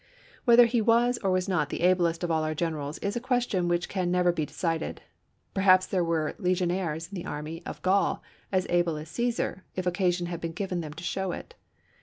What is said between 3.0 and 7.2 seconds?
is a question which can never be decided; perhaps there were legionaries in